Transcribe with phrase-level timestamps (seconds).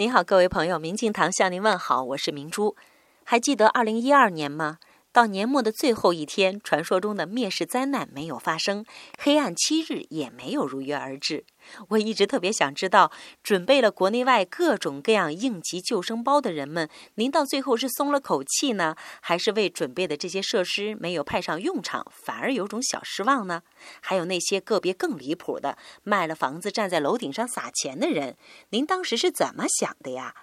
[0.00, 2.74] 您好，各位朋友，明镜堂向您问好，我是明珠。
[3.22, 4.78] 还记得二零一二年吗？
[5.12, 8.84] 到年末的最后一天，传说中的灭世灾难没有发生，
[9.18, 11.44] 黑暗七日也没有如约而至。
[11.88, 13.10] 我一直特别想知道，
[13.42, 23.62] 准备了国内外各种各样应急救生包的人们，您到最后是松了口气呢，还是为准备的这些设施没有派上用场，反而有种小失望呢？
[24.00, 28.36] 还有那些个别更离谱的，卖了房子站在楼顶上撒钱的人，
[28.70, 30.34] 您当时是怎么想的呀？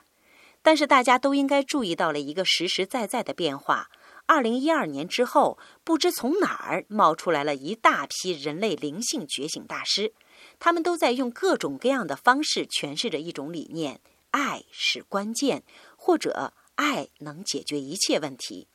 [0.61, 3.87] 但是大家都应该注意到了一个实实在在的变化。
[4.27, 10.13] 二零一二年之后，不知从哪儿冒出来了一大批人类灵性觉醒大师，
[10.59, 14.01] 他们都在用各种各样的方式诠释着一种理念：
[14.32, 15.63] 爱是关键，
[15.95, 18.68] 或者爱能解决一切问题。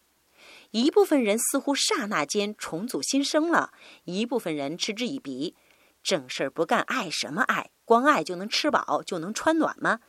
[0.70, 3.74] 一部分人似乎刹那间重组新生了，
[4.04, 5.54] 一部分人嗤之以鼻：
[6.02, 7.70] 正事儿不干，爱什么爱？
[7.84, 10.00] 光爱就能吃饱，就能穿暖吗？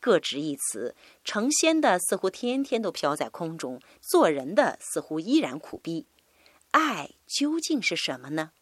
[0.00, 6.06] 各执一词，成仙的似乎天天都飘在空中，做人的似乎依然苦逼。
[6.70, 8.52] 爱究竟是什么呢？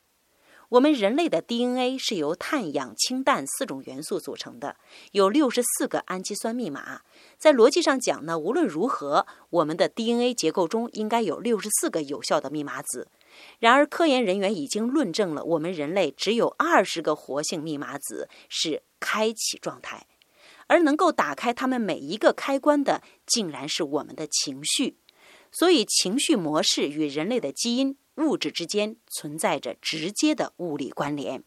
[0.71, 4.77] 我们人类的 DNA 是由碳、氧、氢、氮四种元素组成的，
[5.13, 7.01] 有六十四个氨基酸密码。
[7.39, 13.09] 在逻辑上讲呢，无论如何，我们的 DNA 结构中应该有六十四个有效的密码子。
[13.59, 20.07] 然而，科研人员已经论证了，我们人类只有二十个活性密码子是开启状态。
[20.69, 24.97] 而能够打开他们每一个开关的，竟然是我们的情绪。
[25.51, 31.43] 所以，情绪模式与人类的基因、物质之间存在着直接的物理关联。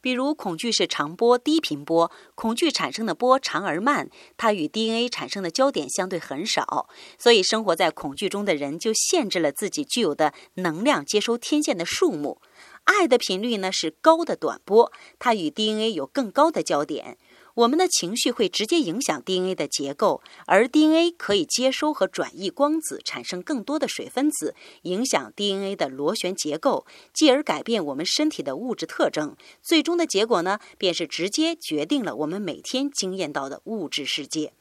[0.00, 6.88] 比如，恐惧是长波、低频波，恐惧产生的波长而慢，它与 DNA 产生的焦点相对很少。
[7.18, 12.40] 所以，生活在恐惧中的人就限制了自己具有的能量接收天线的数目。
[12.84, 17.18] 爱的频率呢是高的短波，它与 DNA 有更高的焦点。
[17.58, 29.36] 我们的情绪会直接影响 DNA 的结构，而 DNA 可以接收和转移光子，产生更多的水分子，影响 DNA 的螺旋结构，继而改变我们身体的物质特征。
[29.60, 34.52] 最终的结果呢，便是直接决定了我们每天经验到的物质世界。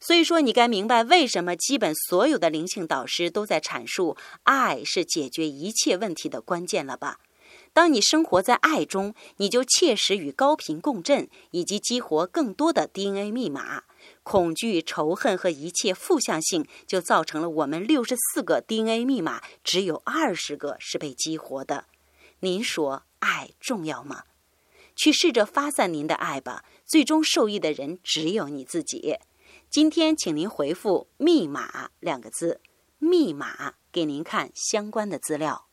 [0.00, 7.20] 所以说，你该明白为什么基本所有的灵性导师都在阐述爱是解决一切问题的关键了吧？
[7.80, 13.84] 当你生活在爱中，你就切实与高频共振，以及激活更多的 DNA 密码。
[14.22, 21.86] 恐惧、仇恨和一切负向性，就造成了我们六十四个 DNA 密码只有二十个是被激活的。
[22.40, 24.24] 您说爱重要吗？
[24.94, 29.16] 去试着发散您的爱吧，最终受益的人只有你自己。
[29.70, 32.60] 今天，请您回复“密码”两个字，
[32.98, 35.69] 密码给您看相关的资料。